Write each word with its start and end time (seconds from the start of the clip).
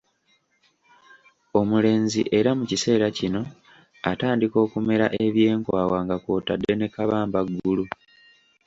Omulenzi 1.59 2.21
era 2.39 2.49
mu 2.57 2.63
kiseera 2.71 3.07
kino 3.17 3.41
atandika 4.11 4.57
okumera 4.65 5.05
eby'enkwawa 5.25 5.97
nga 6.05 6.15
kw'otadde 6.23 6.71
ne 6.75 6.87
kabamba 6.93 7.39
ggulu. 7.47 7.85